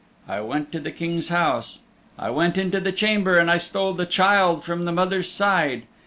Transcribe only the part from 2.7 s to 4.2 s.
the chamber and I stole the